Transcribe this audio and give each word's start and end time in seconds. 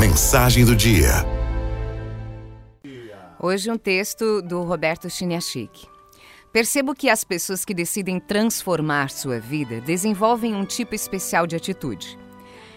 Mensagem 0.00 0.64
do 0.64 0.74
dia. 0.74 1.26
Hoje 3.38 3.70
um 3.70 3.76
texto 3.76 4.40
do 4.40 4.62
Roberto 4.62 5.10
Chiniachik. 5.10 5.86
Percebo 6.50 6.94
que 6.94 7.10
as 7.10 7.22
pessoas 7.22 7.66
que 7.66 7.74
decidem 7.74 8.18
transformar 8.18 9.10
sua 9.10 9.38
vida 9.38 9.78
desenvolvem 9.82 10.54
um 10.54 10.64
tipo 10.64 10.94
especial 10.94 11.46
de 11.46 11.54
atitude. 11.54 12.18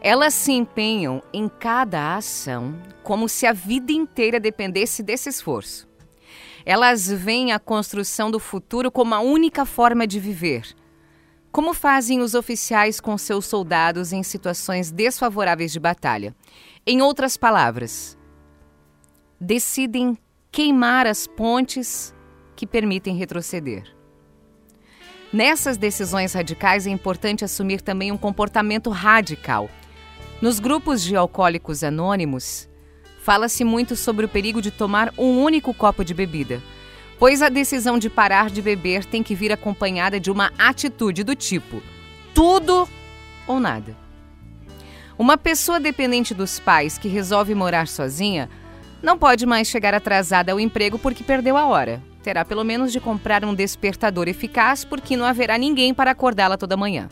Elas 0.00 0.34
se 0.34 0.50
empenham 0.50 1.22
em 1.32 1.48
cada 1.48 2.16
ação 2.16 2.76
como 3.04 3.28
se 3.28 3.46
a 3.46 3.52
vida 3.52 3.92
inteira 3.92 4.40
dependesse 4.40 5.00
desse 5.00 5.28
esforço. 5.28 5.86
Elas 6.66 7.06
veem 7.06 7.52
a 7.52 7.60
construção 7.60 8.28
do 8.28 8.40
futuro 8.40 8.90
como 8.90 9.14
a 9.14 9.20
única 9.20 9.64
forma 9.64 10.04
de 10.04 10.18
viver. 10.18 10.74
Como 11.54 11.72
fazem 11.72 12.20
os 12.20 12.34
oficiais 12.34 12.98
com 12.98 13.16
seus 13.16 13.46
soldados 13.46 14.12
em 14.12 14.24
situações 14.24 14.90
desfavoráveis 14.90 15.70
de 15.70 15.78
batalha? 15.78 16.34
Em 16.84 17.00
outras 17.00 17.36
palavras, 17.36 18.18
decidem 19.40 20.18
queimar 20.50 21.06
as 21.06 21.28
pontes 21.28 22.12
que 22.56 22.66
permitem 22.66 23.14
retroceder. 23.14 23.84
Nessas 25.32 25.76
decisões 25.76 26.32
radicais 26.32 26.88
é 26.88 26.90
importante 26.90 27.44
assumir 27.44 27.80
também 27.80 28.10
um 28.10 28.18
comportamento 28.18 28.90
radical 28.90 29.70
nos 30.42 30.58
grupos 30.58 31.04
de 31.04 31.14
alcoólicos 31.14 31.84
anônimos, 31.84 32.68
fala-se 33.20 33.62
muito 33.62 33.94
sobre 33.94 34.26
o 34.26 34.28
perigo 34.28 34.60
de 34.60 34.72
tomar 34.72 35.14
um 35.16 35.40
único 35.40 35.72
copo 35.72 36.04
de 36.04 36.14
bebida, 36.14 36.60
pois 37.18 37.42
a 37.42 37.48
decisão 37.48 37.98
de 37.98 38.10
parar 38.10 38.50
de 38.50 38.60
beber 38.60 39.04
tem 39.04 39.22
que 39.22 39.34
vir 39.34 39.52
acompanhada 39.52 40.18
de 40.18 40.30
uma 40.30 40.52
atitude 40.58 41.22
do 41.24 41.34
tipo: 41.34 41.82
tudo 42.34 42.88
ou 43.46 43.60
nada. 43.60 43.96
Uma 45.16 45.38
pessoa 45.38 45.78
dependente 45.78 46.34
dos 46.34 46.58
pais 46.58 46.98
que 46.98 47.08
resolve 47.08 47.54
morar 47.54 47.86
sozinha 47.86 48.50
não 49.00 49.16
pode 49.16 49.46
mais 49.46 49.68
chegar 49.68 49.94
atrasada 49.94 50.50
ao 50.50 50.58
emprego 50.58 50.98
porque 50.98 51.22
perdeu 51.22 51.56
a 51.56 51.66
hora. 51.66 52.02
Terá 52.22 52.44
pelo 52.44 52.64
menos 52.64 52.90
de 52.90 52.98
comprar 52.98 53.44
um 53.44 53.54
despertador 53.54 54.28
eficaz 54.28 54.84
porque 54.84 55.16
não 55.16 55.26
haverá 55.26 55.58
ninguém 55.58 55.92
para 55.92 56.10
acordá-la 56.10 56.56
toda 56.56 56.76
manhã. 56.76 57.08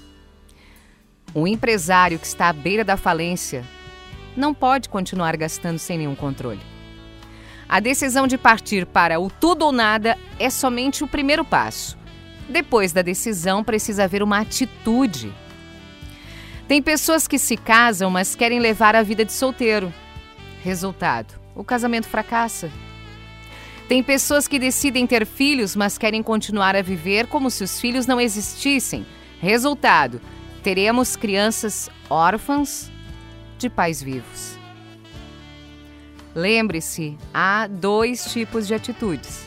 Um 1.35 1.47
empresário 1.47 2.19
que 2.19 2.27
está 2.27 2.49
à 2.49 2.53
beira 2.53 2.83
da 2.83 2.97
falência 2.97 3.63
não 4.37 4.53
pode 4.53 4.89
continuar 4.89 5.37
gastando 5.37 5.79
sem 5.79 5.99
nenhum 5.99 6.15
controle. 6.15 6.72
A 7.73 7.81
decisão 7.81 8.27
de 8.27 8.37
partir 8.37 8.85
para 8.85 9.19
o 9.19 9.31
tudo 9.31 9.65
ou 9.65 9.73
nada 9.73 10.19
é 10.39 10.51
somente 10.51 11.03
o 11.03 11.09
primeiro 11.09 11.43
passo. 11.43 11.97
Depois 12.47 12.93
da 12.93 13.01
decisão, 13.01 13.65
precisa 13.65 14.05
haver 14.05 14.23
uma 14.23 14.41
atitude. 14.41 15.33
Tem 16.69 16.83
pessoas 16.83 17.27
que 17.27 17.39
se 17.39 17.57
casam, 17.57 18.11
mas 18.11 18.37
querem 18.37 18.61
levar 18.61 18.95
a 18.95 19.03
vida 19.03 19.25
de 19.25 19.33
solteiro. 19.33 19.91
Resultado: 20.63 21.41
o 21.55 21.65
casamento 21.65 22.07
fracassa. 22.09 22.71
Tem 23.89 24.03
pessoas 24.03 24.47
que 24.47 24.59
decidem 24.59 25.07
ter 25.07 25.25
filhos, 25.25 25.75
mas 25.75 25.97
querem 25.97 26.23
continuar 26.23 26.77
a 26.77 26.83
viver 26.83 27.27
como 27.27 27.51
se 27.51 27.65
os 27.65 27.81
filhos 27.81 28.07
não 28.07 28.21
existissem. 28.21 29.07
Resultado: 29.41 30.21
teremos 30.63 31.17
crianças 31.17 31.89
órfãs 32.11 32.93
de 33.57 33.71
pais 33.71 34.03
vivos. 34.03 34.61
Lembre-se, 36.35 37.19
há 37.33 37.67
dois 37.67 38.25
tipos 38.33 38.67
de 38.67 38.75
atitudes: 38.75 39.45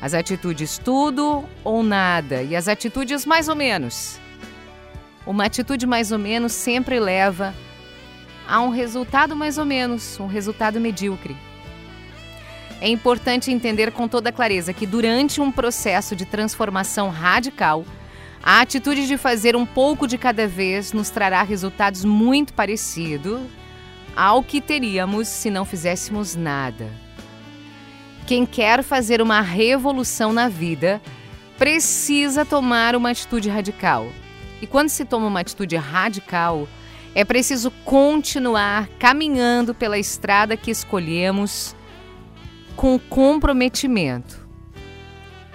as 0.00 0.12
atitudes 0.12 0.78
tudo 0.78 1.44
ou 1.64 1.82
nada 1.82 2.42
e 2.42 2.54
as 2.54 2.68
atitudes 2.68 3.24
mais 3.24 3.48
ou 3.48 3.56
menos. 3.56 4.20
Uma 5.26 5.46
atitude 5.46 5.86
mais 5.86 6.12
ou 6.12 6.18
menos 6.18 6.52
sempre 6.52 7.00
leva 7.00 7.54
a 8.46 8.60
um 8.60 8.70
resultado 8.70 9.34
mais 9.36 9.58
ou 9.58 9.64
menos, 9.64 10.18
um 10.20 10.26
resultado 10.26 10.80
medíocre. 10.80 11.36
É 12.80 12.88
importante 12.88 13.50
entender 13.50 13.90
com 13.90 14.06
toda 14.06 14.30
clareza 14.30 14.72
que 14.72 14.86
durante 14.86 15.40
um 15.40 15.50
processo 15.50 16.14
de 16.14 16.24
transformação 16.24 17.10
radical, 17.10 17.84
a 18.42 18.60
atitude 18.60 19.06
de 19.06 19.18
fazer 19.18 19.56
um 19.56 19.66
pouco 19.66 20.06
de 20.06 20.16
cada 20.16 20.46
vez 20.46 20.92
nos 20.92 21.10
trará 21.10 21.42
resultados 21.42 22.04
muito 22.04 22.54
parecidos 22.54 23.40
ao 24.18 24.42
que 24.42 24.60
teríamos 24.60 25.28
se 25.28 25.48
não 25.48 25.64
fizéssemos 25.64 26.34
nada. 26.34 26.90
Quem 28.26 28.44
quer 28.44 28.82
fazer 28.82 29.22
uma 29.22 29.40
revolução 29.40 30.32
na 30.32 30.48
vida 30.48 31.00
precisa 31.56 32.44
tomar 32.44 32.96
uma 32.96 33.10
atitude 33.10 33.48
radical. 33.48 34.08
E 34.60 34.66
quando 34.66 34.88
se 34.88 35.04
toma 35.04 35.28
uma 35.28 35.38
atitude 35.38 35.76
radical, 35.76 36.66
é 37.14 37.24
preciso 37.24 37.70
continuar 37.84 38.88
caminhando 38.98 39.72
pela 39.72 39.96
estrada 39.96 40.56
que 40.56 40.72
escolhemos 40.72 41.76
com 42.74 42.98
comprometimento, 42.98 44.48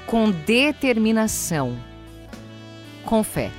com 0.08 0.32
determinação 0.32 1.78
com 3.06 3.22
fé. 3.26 3.52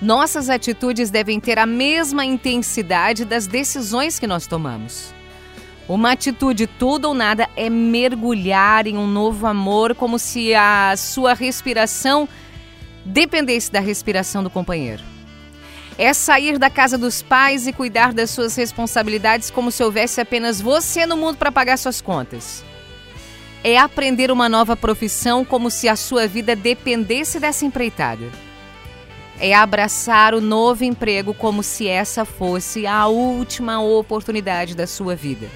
Nossas 0.00 0.48
atitudes 0.48 1.10
devem 1.10 1.38
ter 1.38 1.58
a 1.58 1.66
mesma 1.66 2.24
intensidade 2.24 3.24
das 3.24 3.46
decisões 3.46 4.18
que 4.18 4.26
nós 4.26 4.46
tomamos. 4.46 5.12
Uma 5.86 6.12
atitude 6.12 6.66
tudo 6.66 7.08
ou 7.08 7.14
nada 7.14 7.48
é 7.56 7.68
mergulhar 7.68 8.86
em 8.86 8.96
um 8.96 9.06
novo 9.06 9.46
amor 9.46 9.94
como 9.94 10.18
se 10.18 10.54
a 10.54 10.94
sua 10.96 11.34
respiração 11.34 12.28
dependesse 13.04 13.70
da 13.70 13.80
respiração 13.80 14.42
do 14.42 14.48
companheiro. 14.48 15.02
É 15.98 16.14
sair 16.14 16.58
da 16.58 16.70
casa 16.70 16.96
dos 16.96 17.20
pais 17.20 17.66
e 17.66 17.72
cuidar 17.72 18.14
das 18.14 18.30
suas 18.30 18.56
responsabilidades 18.56 19.50
como 19.50 19.70
se 19.70 19.82
houvesse 19.82 20.20
apenas 20.20 20.60
você 20.60 21.04
no 21.04 21.16
mundo 21.16 21.36
para 21.36 21.52
pagar 21.52 21.76
suas 21.76 22.00
contas 22.00 22.64
é 23.62 23.78
aprender 23.78 24.30
uma 24.30 24.48
nova 24.48 24.76
profissão 24.76 25.44
como 25.44 25.70
se 25.70 25.88
a 25.88 25.96
sua 25.96 26.26
vida 26.26 26.56
dependesse 26.56 27.38
dessa 27.38 27.64
empreitada. 27.64 28.30
É 29.40 29.54
abraçar 29.54 30.34
o 30.34 30.40
novo 30.40 30.84
emprego 30.84 31.32
como 31.32 31.62
se 31.62 31.88
essa 31.88 32.24
fosse 32.24 32.86
a 32.86 33.06
última 33.06 33.80
oportunidade 33.82 34.76
da 34.76 34.86
sua 34.86 35.16
vida. 35.16 35.48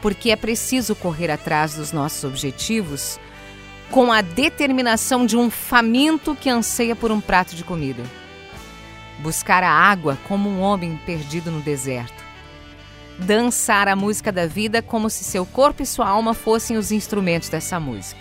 Porque 0.00 0.30
é 0.30 0.36
preciso 0.36 0.94
correr 0.94 1.30
atrás 1.30 1.74
dos 1.74 1.92
nossos 1.92 2.24
objetivos 2.24 3.20
com 3.90 4.10
a 4.10 4.22
determinação 4.22 5.26
de 5.26 5.36
um 5.36 5.50
faminto 5.50 6.34
que 6.34 6.48
anseia 6.48 6.96
por 6.96 7.12
um 7.12 7.20
prato 7.20 7.54
de 7.54 7.62
comida. 7.62 8.02
Buscar 9.18 9.62
a 9.62 9.70
água 9.70 10.18
como 10.26 10.48
um 10.48 10.60
homem 10.60 10.98
perdido 11.04 11.50
no 11.50 11.60
deserto 11.60 12.26
dançar 13.18 13.88
a 13.88 13.96
música 13.96 14.30
da 14.30 14.46
vida 14.46 14.82
como 14.82 15.08
se 15.08 15.24
seu 15.24 15.46
corpo 15.46 15.82
e 15.82 15.86
sua 15.86 16.08
alma 16.08 16.34
fossem 16.34 16.76
os 16.76 16.92
instrumentos 16.92 17.48
dessa 17.48 17.80
música. 17.80 18.20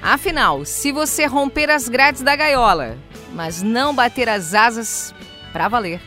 Afinal, 0.00 0.64
se 0.64 0.92
você 0.92 1.26
romper 1.26 1.70
as 1.70 1.88
grades 1.88 2.22
da 2.22 2.36
gaiola, 2.36 2.96
mas 3.38 3.62
não 3.62 3.94
bater 3.94 4.28
as 4.28 4.52
asas 4.52 5.14
para 5.52 5.68
valer, 5.68 6.00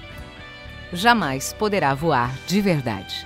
jamais 0.91 1.53
poderá 1.53 1.93
voar 1.93 2.35
de 2.45 2.59
verdade. 2.59 3.25